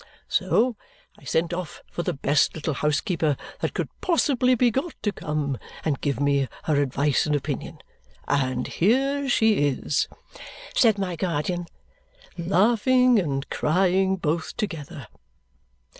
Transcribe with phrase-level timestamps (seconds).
[0.27, 0.75] So
[1.19, 5.59] I sent off for the best little housekeeper that could possibly be got to come
[5.85, 7.77] and give me her advice and opinion.
[8.27, 10.07] And here she is,"
[10.75, 11.67] said my guardian,
[12.35, 15.05] "laughing and crying both together!"